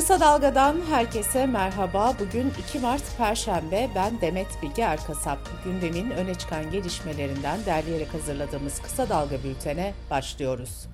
Kısa 0.00 0.20
Dalga'dan 0.20 0.76
herkese 0.90 1.46
merhaba. 1.46 2.14
Bugün 2.20 2.52
2 2.68 2.78
Mart 2.78 3.02
Perşembe. 3.18 3.88
Ben 3.94 4.20
Demet 4.20 4.46
Bilge 4.62 4.82
Erkasap. 4.82 5.38
Gündemin 5.64 6.10
öne 6.10 6.34
çıkan 6.34 6.70
gelişmelerinden 6.70 7.58
derleyerek 7.66 8.14
hazırladığımız 8.14 8.82
Kısa 8.82 9.08
Dalga 9.08 9.36
bültene 9.44 9.92
başlıyoruz. 10.10 10.86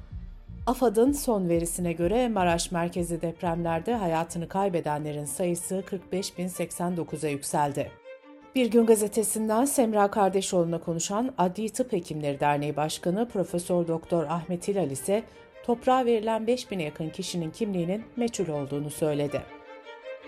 AFAD'ın 0.66 1.12
son 1.12 1.48
verisine 1.48 1.92
göre 1.92 2.28
Maraş 2.28 2.72
merkezi 2.72 3.22
depremlerde 3.22 3.94
hayatını 3.94 4.48
kaybedenlerin 4.48 5.24
sayısı 5.24 5.84
45.089'a 6.12 7.28
yükseldi. 7.28 7.90
Bir 8.54 8.70
Gün 8.70 8.86
Gazetesi'nden 8.86 9.64
Semra 9.64 10.10
Kardeşoğlu'na 10.10 10.80
konuşan 10.80 11.34
Adli 11.38 11.70
Tıp 11.70 11.92
Hekimleri 11.92 12.40
Derneği 12.40 12.76
Başkanı 12.76 13.28
Profesör 13.28 13.88
Doktor 13.88 14.24
Ahmet 14.24 14.68
Hilal 14.68 14.90
ise 14.90 15.22
toprağa 15.66 16.04
verilen 16.04 16.42
5000'e 16.42 16.82
yakın 16.82 17.08
kişinin 17.08 17.50
kimliğinin 17.50 18.04
meçhul 18.16 18.48
olduğunu 18.48 18.90
söyledi. 18.90 19.42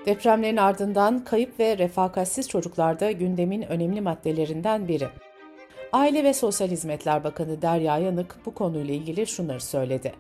Depremlerin 0.07 0.57
ardından 0.57 1.25
kayıp 1.25 1.61
ve 1.61 1.79
refakatsiz 1.79 2.49
çocuklarda 2.49 3.12
gündemin 3.12 3.62
önemli 3.62 4.01
maddelerinden 4.01 4.89
biri. 4.89 5.09
Aile 5.93 6.25
ve 6.25 6.35
Sosyal 6.35 6.69
Hizmetler 6.69 7.25
Bakanı 7.25 7.62
Derya 7.62 7.98
Yanık 7.98 8.37
bu 8.47 8.55
konuyla 8.55 8.95
ilgili 8.95 9.27
şunları 9.27 9.61
söyledi. 9.61 10.12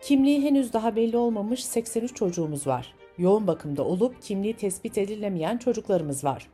Kimliği 0.00 0.42
henüz 0.42 0.72
daha 0.72 0.96
belli 0.96 1.16
olmamış 1.16 1.64
83 1.64 2.16
çocuğumuz 2.16 2.66
var. 2.66 2.94
Yoğun 3.18 3.46
bakımda 3.46 3.84
olup 3.84 4.22
kimliği 4.22 4.56
tespit 4.56 4.98
edilemeyen 4.98 5.58
çocuklarımız 5.58 6.24
var. 6.24 6.48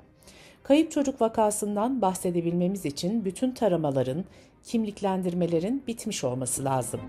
Kayıp 0.62 0.91
çocuk 0.91 1.20
vakasından 1.20 2.03
bahsedebilmemiz 2.03 2.84
için 2.84 3.25
bütün 3.25 3.51
taramaların, 3.51 4.25
kimliklendirmelerin 4.62 5.83
bitmiş 5.87 6.25
olması 6.25 6.64
lazım. 6.64 7.01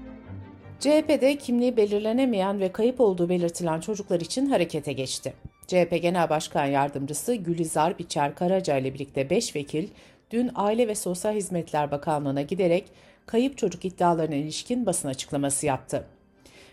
CHP'de 0.83 1.37
kimliği 1.37 1.77
belirlenemeyen 1.77 2.59
ve 2.59 2.71
kayıp 2.71 3.01
olduğu 3.01 3.29
belirtilen 3.29 3.79
çocuklar 3.79 4.21
için 4.21 4.45
harekete 4.45 4.94
geçti. 4.94 5.33
CHP 5.67 6.02
Genel 6.02 6.30
Başkan 6.30 6.66
Yardımcısı 6.66 7.35
Gülizar 7.35 7.99
Biçer 7.99 8.35
Karaca 8.35 8.77
ile 8.77 8.93
birlikte 8.93 9.30
5 9.30 9.55
vekil 9.55 9.88
dün 10.31 10.52
Aile 10.55 10.88
ve 10.88 10.95
Sosyal 10.95 11.33
Hizmetler 11.33 11.91
Bakanlığı'na 11.91 12.41
giderek 12.41 12.85
kayıp 13.25 13.58
çocuk 13.58 13.85
iddialarına 13.85 14.35
ilişkin 14.35 14.85
basın 14.85 15.08
açıklaması 15.08 15.66
yaptı. 15.66 16.05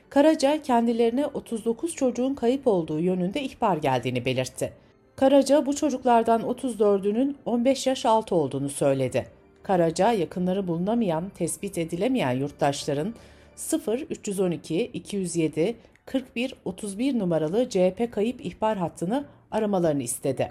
Karaca 0.09 0.63
kendilerine 0.63 1.27
39 1.27 1.95
çocuğun 1.95 2.35
kayıp 2.35 2.67
olduğu 2.67 3.01
yönünde 3.01 3.43
ihbar 3.43 3.77
geldiğini 3.77 4.25
belirtti. 4.25 4.73
Karaca 5.17 5.67
bu 5.67 5.77
çocuklardan 5.77 6.41
34'ünün 6.41 7.37
15 7.47 7.87
yaş 7.87 8.07
altı 8.07 8.35
olduğunu 8.35 8.69
söyledi. 8.69 9.27
Karaca 9.63 10.13
yakınları 10.13 10.69
bulunamayan, 10.69 11.29
tespit 11.29 11.79
edilemeyen 11.79 12.33
yurttaşların 12.33 13.15
0 13.61 14.01
312 14.11 14.85
207 14.87 15.77
41 16.07 16.55
31 16.65 17.19
numaralı 17.19 17.69
CHP 17.69 18.13
kayıp 18.13 18.47
ihbar 18.47 18.77
hattını 18.77 19.25
aramalarını 19.51 20.03
istedi. 20.03 20.49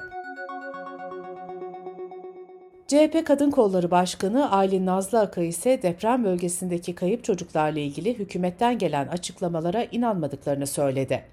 CHP 2.88 3.26
Kadın 3.26 3.52
Kolları 3.52 3.92
Başkanı 3.92 4.52
Aylin 4.52 4.86
Nazlı 4.86 5.20
Aka 5.20 5.42
ise 5.42 5.82
deprem 5.82 6.24
bölgesindeki 6.24 6.96
kayıp 6.96 7.24
çocuklarla 7.24 7.80
ilgili 7.80 8.20
hükümetten 8.20 8.78
gelen 8.78 9.08
açıklamalara 9.08 9.84
inanmadıklarını 9.84 10.68
söyledi. 10.68 11.24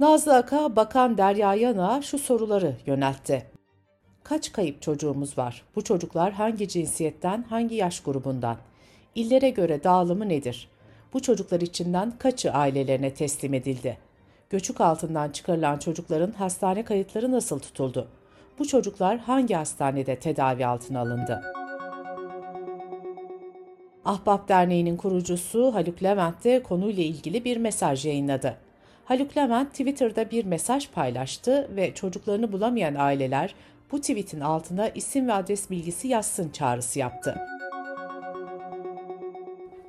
Nazlı 0.00 0.36
Aka, 0.36 0.76
Bakan 0.76 1.18
Derya 1.18 1.54
Yanık'a 1.54 2.02
şu 2.02 2.18
soruları 2.18 2.76
yöneltti. 2.86 3.46
Kaç 4.24 4.52
kayıp 4.52 4.82
çocuğumuz 4.82 5.38
var? 5.38 5.62
Bu 5.76 5.84
çocuklar 5.84 6.32
hangi 6.32 6.68
cinsiyetten, 6.68 7.42
hangi 7.42 7.74
yaş 7.74 8.00
grubundan? 8.00 8.56
İllere 9.14 9.50
göre 9.50 9.84
dağılımı 9.84 10.28
nedir? 10.28 10.71
Bu 11.12 11.22
çocuklar 11.22 11.60
içinden 11.60 12.12
kaçı 12.18 12.52
ailelerine 12.52 13.14
teslim 13.14 13.54
edildi? 13.54 13.98
Göçük 14.50 14.80
altından 14.80 15.30
çıkarılan 15.30 15.78
çocukların 15.78 16.32
hastane 16.32 16.84
kayıtları 16.84 17.32
nasıl 17.32 17.58
tutuldu? 17.58 18.08
Bu 18.58 18.68
çocuklar 18.68 19.18
hangi 19.18 19.54
hastanede 19.54 20.16
tedavi 20.16 20.66
altına 20.66 21.00
alındı? 21.00 21.42
Ahbap 24.04 24.48
Derneği'nin 24.48 24.96
kurucusu 24.96 25.74
Haluk 25.74 26.02
Levent 26.02 26.44
de 26.44 26.62
konuyla 26.62 27.02
ilgili 27.02 27.44
bir 27.44 27.56
mesaj 27.56 28.06
yayınladı. 28.06 28.56
Haluk 29.04 29.36
Levent 29.36 29.70
Twitter'da 29.70 30.30
bir 30.30 30.44
mesaj 30.44 30.90
paylaştı 30.90 31.70
ve 31.76 31.94
çocuklarını 31.94 32.52
bulamayan 32.52 32.94
aileler 32.94 33.54
bu 33.92 34.00
tweetin 34.00 34.40
altına 34.40 34.88
isim 34.88 35.28
ve 35.28 35.32
adres 35.32 35.70
bilgisi 35.70 36.08
yazsın 36.08 36.50
çağrısı 36.50 36.98
yaptı. 36.98 37.51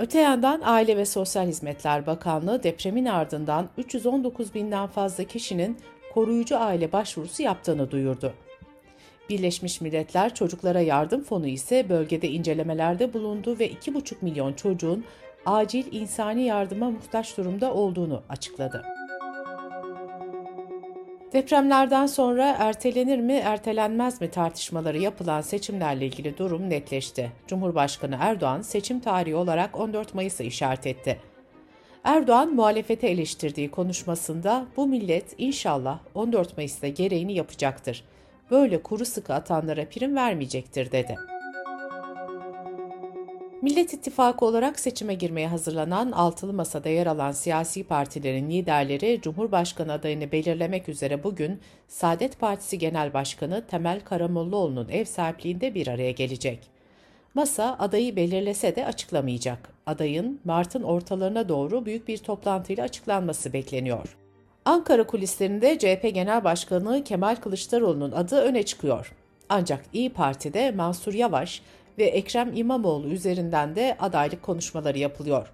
Öte 0.03 0.19
yandan 0.19 0.61
Aile 0.63 0.97
ve 0.97 1.05
Sosyal 1.05 1.47
Hizmetler 1.47 2.05
Bakanlığı 2.05 2.63
depremin 2.63 3.05
ardından 3.05 3.69
319 3.77 4.53
binden 4.53 4.87
fazla 4.87 5.23
kişinin 5.23 5.77
koruyucu 6.13 6.57
aile 6.57 6.91
başvurusu 6.91 7.43
yaptığını 7.43 7.91
duyurdu. 7.91 8.33
Birleşmiş 9.29 9.81
Milletler 9.81 10.35
Çocuklara 10.35 10.81
Yardım 10.81 11.23
Fonu 11.23 11.47
ise 11.47 11.89
bölgede 11.89 12.29
incelemelerde 12.29 13.13
bulundu 13.13 13.59
ve 13.59 13.71
2,5 13.71 14.15
milyon 14.21 14.53
çocuğun 14.53 15.05
acil 15.45 15.85
insani 15.91 16.43
yardıma 16.43 16.89
muhtaç 16.89 17.37
durumda 17.37 17.73
olduğunu 17.73 18.21
açıkladı. 18.29 18.83
Depremlerden 21.33 22.05
sonra 22.05 22.55
ertelenir 22.59 23.19
mi, 23.19 23.33
ertelenmez 23.33 24.21
mi 24.21 24.31
tartışmaları 24.31 24.97
yapılan 24.97 25.41
seçimlerle 25.41 26.05
ilgili 26.05 26.38
durum 26.38 26.69
netleşti. 26.69 27.31
Cumhurbaşkanı 27.47 28.17
Erdoğan 28.19 28.61
seçim 28.61 28.99
tarihi 28.99 29.35
olarak 29.35 29.79
14 29.79 30.13
Mayıs'ı 30.13 30.44
işaret 30.44 30.88
etti. 30.88 31.19
Erdoğan 32.03 32.53
muhalefete 32.53 33.07
eleştirdiği 33.07 33.71
konuşmasında 33.71 34.66
bu 34.77 34.88
millet 34.88 35.35
inşallah 35.38 35.99
14 36.16 36.57
Mayıs'ta 36.57 36.88
gereğini 36.88 37.33
yapacaktır. 37.33 38.03
Böyle 38.51 38.83
kuru 38.83 39.05
sıkı 39.05 39.33
atanlara 39.33 39.85
prim 39.89 40.15
vermeyecektir 40.15 40.91
dedi. 40.91 41.15
Millet 43.63 43.94
İttifakı 43.94 44.46
olarak 44.46 44.79
seçime 44.79 45.13
girmeye 45.13 45.47
hazırlanan 45.47 46.12
altılı 46.12 46.53
masada 46.53 46.90
yer 46.90 47.07
alan 47.07 47.31
siyasi 47.31 47.84
partilerin 47.84 48.50
liderleri 48.50 49.19
Cumhurbaşkanı 49.22 49.94
adayını 49.94 50.31
belirlemek 50.31 50.90
üzere 50.90 51.24
bugün 51.24 51.59
Saadet 51.88 52.40
Partisi 52.40 52.78
Genel 52.78 53.13
Başkanı 53.13 53.68
Temel 53.68 54.00
Karamollaoğlu'nun 54.00 54.90
ev 54.90 55.06
sahipliğinde 55.06 55.75
bir 55.75 55.88
araya 55.88 56.12
gelecek. 56.12 56.59
Masa 57.34 57.75
adayı 57.79 58.16
belirlese 58.16 58.75
de 58.75 58.85
açıklamayacak. 58.85 59.69
Adayın 59.85 60.40
Mart'ın 60.45 60.84
ortalarına 60.84 61.50
doğru 61.50 61.85
büyük 61.85 62.07
bir 62.07 62.18
toplantıyla 62.18 62.84
açıklanması 62.84 63.53
bekleniyor. 63.53 64.18
Ankara 64.66 65.07
kulislerinde 65.07 65.80
CHP 65.80 66.13
Genel 66.13 66.44
Başkanı 66.44 67.03
Kemal 67.03 67.35
Kılıçdaroğlu'nun 67.35 68.12
adı 68.12 68.35
öne 68.41 68.63
çıkıyor. 68.63 69.13
Ancak 69.50 69.85
İyi 69.94 70.09
Parti'de 70.09 70.72
Mansur 70.72 71.13
Yavaş 71.13 71.62
ve 71.97 72.03
Ekrem 72.03 72.51
İmamoğlu 72.55 73.07
üzerinden 73.07 73.75
de 73.75 73.97
adaylık 73.99 74.43
konuşmaları 74.43 74.99
yapılıyor. 74.99 75.47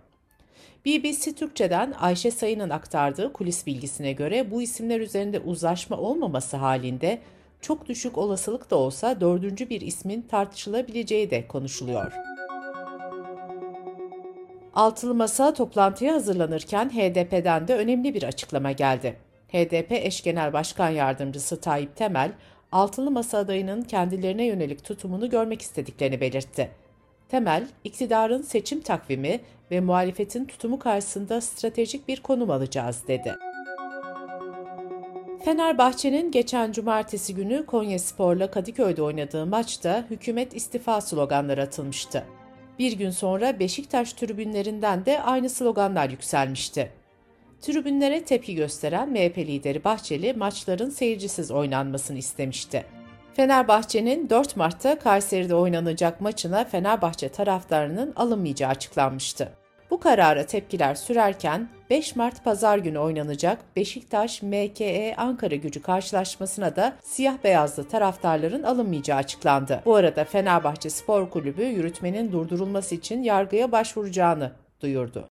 BBC 0.85 1.33
Türkçe'den 1.33 1.93
Ayşe 1.99 2.31
Sayın'ın 2.31 2.69
aktardığı 2.69 3.33
kulis 3.33 3.65
bilgisine 3.65 4.11
göre 4.11 4.51
bu 4.51 4.61
isimler 4.61 4.99
üzerinde 4.99 5.39
uzlaşma 5.39 5.97
olmaması 5.97 6.57
halinde 6.57 7.19
çok 7.61 7.87
düşük 7.87 8.17
olasılık 8.17 8.71
da 8.71 8.75
olsa 8.75 9.21
dördüncü 9.21 9.69
bir 9.69 9.81
ismin 9.81 10.21
tartışılabileceği 10.21 11.29
de 11.29 11.47
konuşuluyor. 11.47 12.13
Altılı 14.73 15.15
Masa 15.15 15.53
toplantıya 15.53 16.13
hazırlanırken 16.13 16.89
HDP'den 16.89 17.67
de 17.67 17.75
önemli 17.75 18.13
bir 18.13 18.23
açıklama 18.23 18.71
geldi. 18.71 19.15
HDP 19.47 19.91
eş 19.91 20.23
genel 20.23 20.53
başkan 20.53 20.89
yardımcısı 20.89 21.61
Tayyip 21.61 21.95
Temel, 21.95 22.31
altılı 22.71 23.11
masa 23.11 23.37
adayının 23.37 23.81
kendilerine 23.81 24.45
yönelik 24.45 24.83
tutumunu 24.83 25.29
görmek 25.29 25.61
istediklerini 25.61 26.21
belirtti. 26.21 26.69
Temel, 27.29 27.67
iktidarın 27.83 28.41
seçim 28.41 28.81
takvimi 28.81 29.39
ve 29.71 29.79
muhalefetin 29.79 30.45
tutumu 30.45 30.79
karşısında 30.79 31.41
stratejik 31.41 32.07
bir 32.07 32.21
konum 32.21 32.51
alacağız 32.51 33.03
dedi. 33.07 33.35
Fenerbahçe'nin 35.45 36.31
geçen 36.31 36.71
cumartesi 36.71 37.35
günü 37.35 37.65
Konya 37.65 37.99
Spor'la 37.99 38.51
Kadıköy'de 38.51 39.01
oynadığı 39.01 39.45
maçta 39.45 40.05
hükümet 40.09 40.55
istifa 40.55 41.01
sloganları 41.01 41.61
atılmıştı. 41.61 42.23
Bir 42.79 42.91
gün 42.91 43.09
sonra 43.09 43.59
Beşiktaş 43.59 44.13
tribünlerinden 44.13 45.05
de 45.05 45.21
aynı 45.21 45.49
sloganlar 45.49 46.09
yükselmişti. 46.09 46.91
Tribünlere 47.61 48.23
tepki 48.23 48.55
gösteren 48.55 49.09
MHP 49.09 49.37
lideri 49.37 49.83
Bahçeli 49.83 50.33
maçların 50.33 50.89
seyircisiz 50.89 51.51
oynanmasını 51.51 52.17
istemişti. 52.17 52.85
Fenerbahçe'nin 53.33 54.29
4 54.29 54.55
Mart'ta 54.55 54.99
Kayseri'de 54.99 55.55
oynanacak 55.55 56.21
maçına 56.21 56.65
Fenerbahçe 56.65 57.29
taraftarının 57.29 58.13
alınmayacağı 58.15 58.69
açıklanmıştı. 58.69 59.51
Bu 59.91 59.99
karara 59.99 60.45
tepkiler 60.45 60.95
sürerken 60.95 61.69
5 61.89 62.15
Mart 62.15 62.43
pazar 62.43 62.77
günü 62.77 62.97
oynanacak 62.97 63.59
Beşiktaş 63.75 64.41
MKE 64.41 65.15
Ankara 65.17 65.55
gücü 65.55 65.81
karşılaşmasına 65.81 66.75
da 66.75 66.95
siyah 67.01 67.43
beyazlı 67.43 67.83
taraftarların 67.83 68.63
alınmayacağı 68.63 69.17
açıklandı. 69.17 69.81
Bu 69.85 69.95
arada 69.95 70.23
Fenerbahçe 70.25 70.89
Spor 70.89 71.29
Kulübü 71.29 71.63
yürütmenin 71.63 72.31
durdurulması 72.31 72.95
için 72.95 73.23
yargıya 73.23 73.71
başvuracağını 73.71 74.51
duyurdu. 74.81 75.28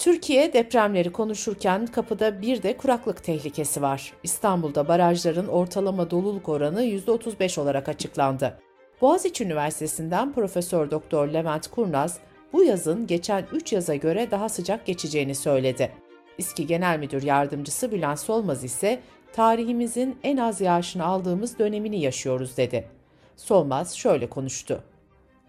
Türkiye 0.00 0.52
depremleri 0.52 1.12
konuşurken 1.12 1.86
kapıda 1.86 2.42
bir 2.42 2.62
de 2.62 2.76
kuraklık 2.76 3.24
tehlikesi 3.24 3.82
var. 3.82 4.12
İstanbul'da 4.22 4.88
barajların 4.88 5.48
ortalama 5.48 6.10
doluluk 6.10 6.48
oranı 6.48 6.84
%35 6.84 7.60
olarak 7.60 7.88
açıklandı. 7.88 8.58
Boğaziçi 9.00 9.44
Üniversitesi'nden 9.44 10.32
Profesör 10.32 10.90
Doktor 10.90 11.28
Levent 11.28 11.66
Kurnaz, 11.66 12.18
bu 12.52 12.64
yazın 12.64 13.06
geçen 13.06 13.46
3 13.52 13.72
yaza 13.72 13.94
göre 13.94 14.30
daha 14.30 14.48
sıcak 14.48 14.86
geçeceğini 14.86 15.34
söyledi. 15.34 15.92
İSKİ 16.38 16.66
Genel 16.66 16.98
Müdür 16.98 17.22
Yardımcısı 17.22 17.92
Bülent 17.92 18.18
Solmaz 18.20 18.64
ise 18.64 19.00
tarihimizin 19.32 20.18
en 20.22 20.36
az 20.36 20.60
yağışını 20.60 21.04
aldığımız 21.04 21.58
dönemini 21.58 22.00
yaşıyoruz 22.00 22.56
dedi. 22.56 22.88
Solmaz 23.36 23.96
şöyle 23.96 24.28
konuştu. 24.28 24.82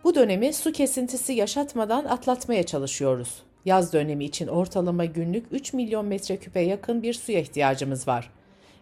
Bu 0.04 0.16
dönemi 0.16 0.54
su 0.54 0.72
kesintisi 0.72 1.34
yaşatmadan 1.34 2.06
atlatmaya 2.06 2.64
çalışıyoruz. 2.66 3.44
Yaz 3.66 3.94
dönemi 3.94 4.26
için 4.26 4.48
ortalama 4.48 5.06
günlük 5.06 5.46
3 5.52 5.74
milyon 5.74 6.06
metreküpe 6.06 6.60
yakın 6.60 7.04
bir 7.04 7.14
suya 7.14 7.40
ihtiyacımız 7.40 8.08
var. 8.08 8.30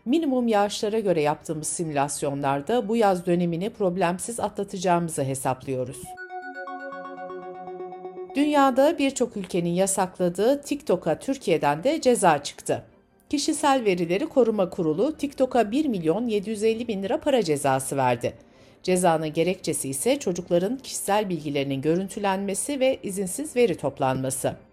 Minimum 0.06 0.48
yağışlara 0.48 1.00
göre 1.00 1.22
yaptığımız 1.22 1.68
simülasyonlarda 1.68 2.88
bu 2.88 2.96
yaz 2.96 3.26
dönemini 3.26 3.70
problemsiz 3.70 4.40
atlatacağımızı 4.40 5.24
hesaplıyoruz. 5.24 6.02
Dünyada 8.36 8.98
birçok 8.98 9.38
ülkenin 9.38 9.70
yasakladığı 9.70 10.62
TikTok'a 10.62 11.20
Türkiye'den 11.20 11.84
de 11.84 12.02
ceza 12.02 12.44
çıktı. 12.44 12.84
Kişisel 13.30 13.86
Verileri 13.86 14.26
Koruma 14.26 14.70
Kurulu 14.70 15.18
TikTok'a 15.18 15.72
1 15.72 15.86
milyon 15.86 16.28
750 16.28 16.88
bin 16.88 17.04
lira 17.04 17.20
para 17.20 17.44
cezası 17.44 17.98
verdi. 17.98 18.34
Cezanın 18.84 19.34
gerekçesi 19.34 19.90
ise 19.90 20.20
çocukların 20.20 20.78
kişisel 20.78 21.30
bilgilerinin 21.30 21.82
görüntülenmesi 21.82 22.80
ve 22.80 23.00
izinsiz 23.04 23.56
veri 23.56 23.78
toplanması. 23.78 24.69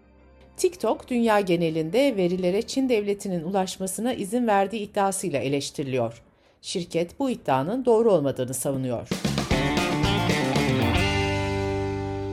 TikTok 0.57 1.07
dünya 1.07 1.39
genelinde 1.39 2.17
verilere 2.17 2.61
Çin 2.61 2.89
devletinin 2.89 3.43
ulaşmasına 3.43 4.13
izin 4.13 4.47
verdiği 4.47 4.81
iddiasıyla 4.81 5.39
eleştiriliyor. 5.39 6.21
Şirket 6.61 7.19
bu 7.19 7.29
iddianın 7.29 7.85
doğru 7.85 8.11
olmadığını 8.11 8.53
savunuyor. 8.53 9.07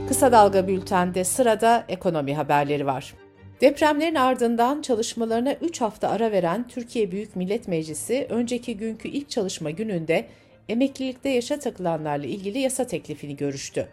Kısa 0.09 0.33
Dalga 0.33 0.69
Bülten'de 0.69 1.25
sırada 1.25 1.85
ekonomi 1.89 2.35
haberleri 2.35 2.87
var. 2.87 3.15
Depremlerin 3.61 4.15
ardından 4.15 4.83
çalışmalarına 4.83 5.53
3 5.53 5.81
hafta 5.81 6.09
ara 6.09 6.33
veren 6.33 6.69
Türkiye 6.69 7.11
Büyük 7.11 7.37
Millet 7.37 7.69
Meclisi 7.69 8.27
önceki 8.31 8.77
günkü 8.77 9.09
ilk 9.09 9.31
çalışma 9.31 9.71
gününde 9.71 10.27
emeklilikte 10.69 11.29
yaşa 11.29 11.59
takılanlarla 11.59 12.27
ilgili 12.27 12.59
yasa 12.59 12.87
teklifini 12.87 13.37
görüştü. 13.37 13.89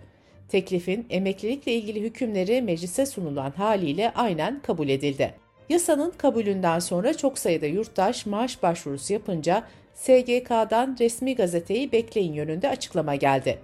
Teklifin 0.51 1.06
emeklilikle 1.09 1.74
ilgili 1.74 2.01
hükümleri 2.01 2.62
meclise 2.62 3.06
sunulan 3.06 3.51
haliyle 3.51 4.12
aynen 4.15 4.62
kabul 4.62 4.89
edildi. 4.89 5.33
Yasanın 5.69 6.12
kabulünden 6.18 6.80
sonra 6.80 7.18
çok 7.18 7.39
sayıda 7.39 7.65
yurttaş 7.65 8.25
maaş 8.25 8.63
başvurusu 8.63 9.13
yapınca 9.13 9.63
SGK'dan 9.94 10.98
resmi 11.00 11.36
gazeteyi 11.36 11.92
bekleyin 11.92 12.33
yönünde 12.33 12.69
açıklama 12.69 13.15
geldi. 13.15 13.59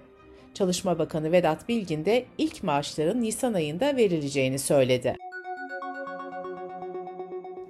Çalışma 0.53 0.99
Bakanı 0.99 1.31
Vedat 1.31 1.69
Bilgin 1.69 2.05
de 2.05 2.25
ilk 2.37 2.63
maaşların 2.63 3.21
Nisan 3.21 3.53
ayında 3.53 3.95
verileceğini 3.95 4.59
söyledi. 4.59 5.15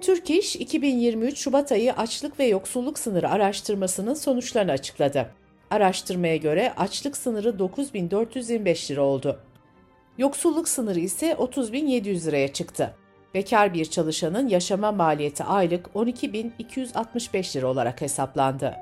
Türk 0.00 0.30
İş 0.30 0.56
2023 0.56 1.38
Şubat 1.38 1.72
ayı 1.72 1.92
açlık 1.92 2.38
ve 2.38 2.44
yoksulluk 2.44 2.98
sınırı 2.98 3.30
araştırmasının 3.30 4.14
sonuçlarını 4.14 4.72
açıkladı. 4.72 5.30
Araştırmaya 5.70 6.36
göre 6.36 6.72
açlık 6.76 7.16
sınırı 7.16 7.58
9425 7.58 8.90
lira 8.90 9.02
oldu. 9.02 9.40
Yoksulluk 10.18 10.68
sınırı 10.68 11.00
ise 11.00 11.32
30.700 11.32 12.26
liraya 12.26 12.52
çıktı. 12.52 12.94
Bekar 13.34 13.74
bir 13.74 13.84
çalışanın 13.84 14.48
yaşama 14.48 14.92
maliyeti 14.92 15.44
aylık 15.44 15.86
12.265 15.86 17.56
lira 17.56 17.66
olarak 17.66 18.00
hesaplandı. 18.00 18.74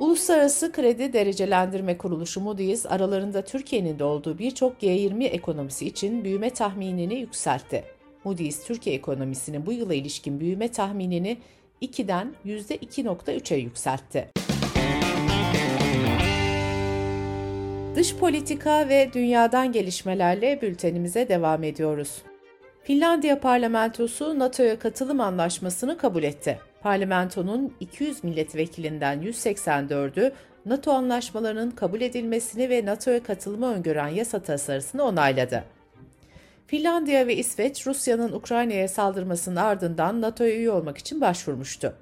Uluslararası 0.00 0.72
Kredi 0.72 1.12
Derecelendirme 1.12 1.98
Kuruluşu 1.98 2.40
Moody's 2.40 2.86
aralarında 2.86 3.42
Türkiye'nin 3.42 3.98
de 3.98 4.04
olduğu 4.04 4.38
birçok 4.38 4.82
G20 4.82 5.24
ekonomisi 5.24 5.86
için 5.86 6.24
büyüme 6.24 6.50
tahminini 6.50 7.14
yükseltti. 7.14 7.84
Moody's 8.24 8.64
Türkiye 8.64 8.96
ekonomisinin 8.96 9.66
bu 9.66 9.72
yıla 9.72 9.94
ilişkin 9.94 10.40
büyüme 10.40 10.68
tahminini 10.68 11.38
2'den 11.82 12.34
%2.3'e 12.46 13.56
yükseltti. 13.56 14.45
Dış 17.96 18.16
politika 18.16 18.88
ve 18.88 19.10
dünyadan 19.12 19.72
gelişmelerle 19.72 20.62
bültenimize 20.62 21.28
devam 21.28 21.64
ediyoruz. 21.64 22.22
Finlandiya 22.82 23.40
parlamentosu 23.40 24.38
NATO'ya 24.38 24.78
katılım 24.78 25.20
anlaşmasını 25.20 25.98
kabul 25.98 26.22
etti. 26.22 26.58
Parlamentonun 26.82 27.74
200 27.80 28.24
milletvekilinden 28.24 29.22
184'ü 29.22 30.32
NATO 30.66 30.92
anlaşmalarının 30.92 31.70
kabul 31.70 32.00
edilmesini 32.00 32.70
ve 32.70 32.84
NATO'ya 32.84 33.22
katılımı 33.22 33.74
öngören 33.74 34.08
yasa 34.08 34.42
tasarısını 34.42 35.02
onayladı. 35.02 35.64
Finlandiya 36.66 37.26
ve 37.26 37.36
İsveç, 37.36 37.86
Rusya'nın 37.86 38.32
Ukrayna'ya 38.32 38.88
saldırmasının 38.88 39.56
ardından 39.56 40.20
NATO'ya 40.20 40.56
üye 40.56 40.70
olmak 40.70 40.98
için 40.98 41.20
başvurmuştu. 41.20 41.94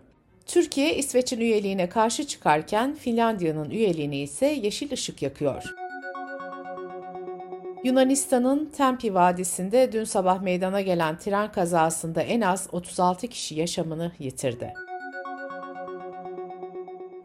Türkiye, 0.47 0.97
İsveç'in 0.97 1.41
üyeliğine 1.41 1.89
karşı 1.89 2.27
çıkarken 2.27 2.95
Finlandiya'nın 2.95 3.71
üyeliğine 3.71 4.19
ise 4.19 4.47
yeşil 4.47 4.93
ışık 4.93 5.23
yakıyor. 5.23 5.84
Yunanistan'ın 7.85 8.71
Tempi 8.77 9.15
Vadisi'nde 9.15 9.93
dün 9.93 10.05
sabah 10.05 10.43
meydana 10.43 10.81
gelen 10.81 11.19
tren 11.19 11.53
kazasında 11.53 12.23
en 12.23 12.41
az 12.41 12.69
36 12.73 13.27
kişi 13.27 13.55
yaşamını 13.55 14.13
yitirdi. 14.19 14.73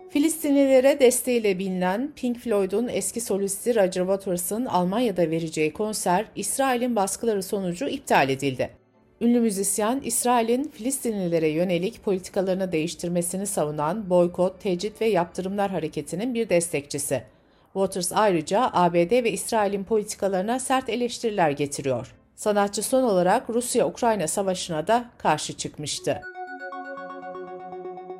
Filistinlilere 0.09 0.99
desteğiyle 0.99 1.59
bilinen 1.59 2.11
Pink 2.15 2.37
Floyd'un 2.37 2.87
eski 2.87 3.21
solisti 3.21 3.75
Roger 3.75 4.01
Waters'ın 4.01 4.65
Almanya'da 4.65 5.29
vereceği 5.29 5.73
konser 5.73 6.25
İsrail'in 6.35 6.95
baskıları 6.95 7.43
sonucu 7.43 7.87
iptal 7.87 8.29
edildi. 8.29 8.69
Ünlü 9.21 9.39
müzisyen, 9.39 10.01
İsrail'in 10.03 10.63
Filistinlilere 10.63 11.47
yönelik 11.47 12.03
politikalarını 12.03 12.71
değiştirmesini 12.71 13.47
savunan 13.47 14.09
boykot, 14.09 14.61
tecrit 14.61 15.01
ve 15.01 15.05
yaptırımlar 15.05 15.71
hareketinin 15.71 16.33
bir 16.33 16.49
destekçisi. 16.49 17.23
Waters 17.79 18.11
ayrıca 18.13 18.69
ABD 18.73 19.23
ve 19.23 19.31
İsrail'in 19.31 19.83
politikalarına 19.83 20.59
sert 20.59 20.89
eleştiriler 20.89 21.51
getiriyor. 21.51 22.15
Sanatçı 22.35 22.83
son 22.83 23.03
olarak 23.03 23.49
Rusya-Ukrayna 23.49 24.27
savaşına 24.27 24.87
da 24.87 25.05
karşı 25.17 25.53
çıkmıştı. 25.53 26.21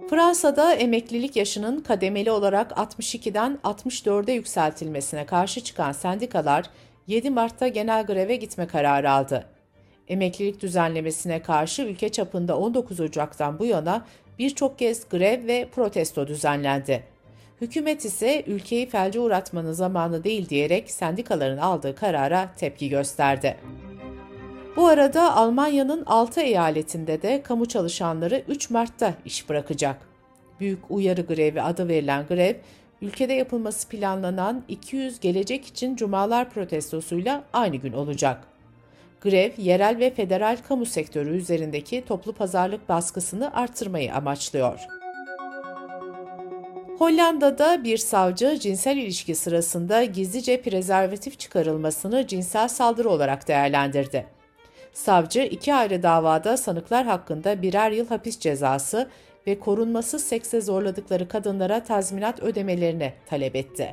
Fransa'da 0.09 0.73
emeklilik 0.73 1.35
yaşının 1.35 1.81
kademeli 1.81 2.31
olarak 2.31 2.71
62'den 2.71 3.59
64'e 3.63 4.33
yükseltilmesine 4.33 5.25
karşı 5.25 5.61
çıkan 5.61 5.91
sendikalar 5.91 6.65
7 7.07 7.29
Mart'ta 7.29 7.67
genel 7.67 8.05
greve 8.05 8.35
gitme 8.35 8.67
kararı 8.67 9.11
aldı. 9.11 9.45
Emeklilik 10.07 10.61
düzenlemesine 10.61 11.41
karşı 11.41 11.81
ülke 11.81 12.09
çapında 12.09 12.57
19 12.57 12.99
Ocak'tan 12.99 13.59
bu 13.59 13.65
yana 13.65 14.05
birçok 14.39 14.79
kez 14.79 15.09
grev 15.09 15.47
ve 15.47 15.69
protesto 15.71 16.27
düzenlendi. 16.27 17.03
Hükümet 17.61 18.05
ise 18.05 18.43
ülkeyi 18.47 18.89
felce 18.89 19.19
uğratmanın 19.19 19.71
zamanı 19.71 20.23
değil 20.23 20.49
diyerek 20.49 20.91
sendikaların 20.91 21.57
aldığı 21.57 21.95
karara 21.95 22.49
tepki 22.57 22.89
gösterdi. 22.89 23.57
Bu 24.75 24.87
arada 24.87 25.35
Almanya'nın 25.35 26.03
6 26.05 26.41
eyaletinde 26.41 27.21
de 27.21 27.41
kamu 27.43 27.65
çalışanları 27.65 28.43
3 28.47 28.69
Mart'ta 28.69 29.13
iş 29.25 29.49
bırakacak. 29.49 29.97
Büyük 30.59 30.91
Uyarı 30.91 31.21
Grevi 31.21 31.61
adı 31.61 31.87
verilen 31.87 32.25
grev, 32.27 32.55
ülkede 33.01 33.33
yapılması 33.33 33.89
planlanan 33.89 34.63
200 34.67 35.19
gelecek 35.19 35.65
için 35.65 35.95
cumalar 35.95 36.49
protestosuyla 36.49 37.43
aynı 37.53 37.75
gün 37.75 37.93
olacak. 37.93 38.43
Grev, 39.21 39.51
yerel 39.57 39.99
ve 39.99 40.13
federal 40.13 40.57
kamu 40.67 40.85
sektörü 40.85 41.37
üzerindeki 41.37 42.05
toplu 42.05 42.33
pazarlık 42.33 42.89
baskısını 42.89 43.53
artırmayı 43.53 44.13
amaçlıyor. 44.13 44.98
Hollanda'da 46.99 47.83
bir 47.83 47.97
savcı 47.97 48.59
cinsel 48.59 48.97
ilişki 48.97 49.35
sırasında 49.35 50.03
gizlice 50.03 50.61
prezervatif 50.61 51.39
çıkarılmasını 51.39 52.27
cinsel 52.27 52.67
saldırı 52.67 53.09
olarak 53.09 53.47
değerlendirdi. 53.47 54.27
Savcı 54.93 55.41
iki 55.41 55.73
ayrı 55.73 56.03
davada 56.03 56.57
sanıklar 56.57 57.05
hakkında 57.05 57.61
birer 57.61 57.91
yıl 57.91 58.07
hapis 58.07 58.39
cezası 58.39 59.09
ve 59.47 59.59
korunmasız 59.59 60.23
sekse 60.23 60.61
zorladıkları 60.61 61.27
kadınlara 61.27 61.83
tazminat 61.83 62.39
ödemelerini 62.39 63.13
talep 63.29 63.55
etti. 63.55 63.91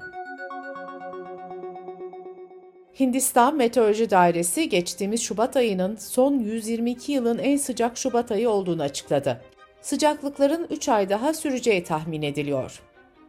Hindistan 3.00 3.56
Meteoroloji 3.56 4.10
Dairesi 4.10 4.68
geçtiğimiz 4.68 5.22
Şubat 5.22 5.56
ayının 5.56 5.96
son 5.96 6.38
122 6.38 7.12
yılın 7.12 7.38
en 7.38 7.56
sıcak 7.56 7.98
Şubat 7.98 8.30
ayı 8.30 8.50
olduğunu 8.50 8.82
açıkladı. 8.82 9.40
Sıcaklıkların 9.82 10.66
3 10.70 10.88
ay 10.88 11.08
daha 11.08 11.34
süreceği 11.34 11.84
tahmin 11.84 12.22
ediliyor. 12.22 12.82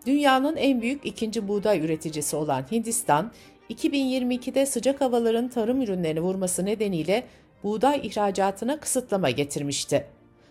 Dünyanın 0.07 0.55
en 0.55 0.81
büyük 0.81 1.05
ikinci 1.05 1.47
buğday 1.47 1.85
üreticisi 1.85 2.35
olan 2.35 2.65
Hindistan, 2.71 3.31
2022'de 3.69 4.65
sıcak 4.65 5.01
havaların 5.01 5.47
tarım 5.49 5.81
ürünlerini 5.81 6.21
vurması 6.21 6.65
nedeniyle 6.65 7.23
buğday 7.63 7.99
ihracatına 8.03 8.79
kısıtlama 8.79 9.29
getirmişti. 9.29 10.05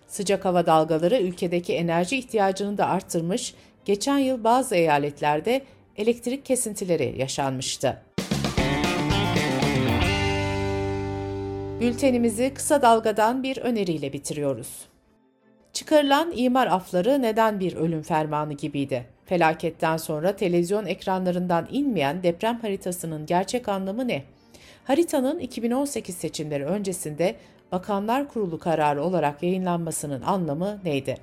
Sıcak 0.07 0.45
hava 0.45 0.67
dalgaları 0.67 1.19
ülkedeki 1.19 1.75
enerji 1.75 2.17
ihtiyacını 2.17 2.79
da 2.79 2.87
arttırmış, 2.87 3.55
geçen 3.85 4.19
yıl 4.19 4.45
bazı 4.45 4.75
eyaletlerde 4.75 5.63
elektrik 5.97 6.45
kesintileri 6.45 7.15
yaşanmıştı. 7.19 8.03
Bültenimizi 11.81 12.55
kısa 12.55 12.83
dalgadan 12.83 13.43
bir 13.43 13.57
öneriyle 13.57 14.13
bitiriyoruz. 14.13 14.87
Çıkarılan 15.73 16.33
imar 16.37 16.67
afları 16.67 17.23
neden 17.23 17.61
bir 17.61 17.75
ölüm 17.77 18.03
fermanı 18.03 18.53
gibiydi? 18.53 19.16
Felaketten 19.27 19.97
sonra 19.97 20.37
televizyon 20.37 20.87
ekranlarından 20.87 21.69
inmeyen 21.71 22.23
deprem 22.23 22.59
haritasının 22.61 23.27
gerçek 23.27 23.69
anlamı 23.69 24.09
ne? 24.09 24.23
Haritanın 24.85 25.39
2018 25.39 26.15
seçimleri 26.15 26.65
öncesinde 26.65 27.37
Bakanlar 27.73 28.29
Kurulu 28.29 28.59
kararı 28.59 29.05
olarak 29.05 29.43
yayınlanmasının 29.43 30.23
anlamı 30.23 30.81
neydi? 30.85 31.17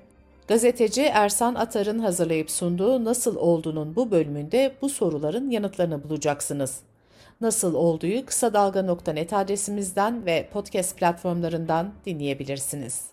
Gazeteci 0.48 1.02
Ersan 1.02 1.56
Atar'ın 1.56 2.00
hazırlayıp 2.00 2.52
sunduğu 2.52 3.06
Nasıl 3.06 3.36
Olduğunun 3.36 3.96
bu 3.96 4.12
bölümünde 4.12 4.76
bu 4.82 4.90
soruların 4.90 5.50
yanıtlarını 5.50 6.04
bulacaksınız. 6.04 6.80
Nasıl 7.42 7.74
Olduğu'yu 7.74 8.26
kısa 8.26 8.54
dalga.net 8.54 9.34
adresimizden 9.34 10.26
ve 10.26 10.50
podcast 10.54 10.98
platformlarından 10.98 11.94
dinleyebilirsiniz. 12.06 13.13